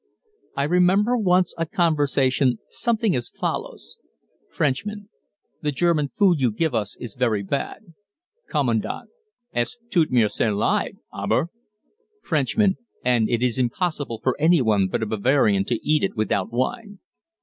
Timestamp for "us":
6.73-6.97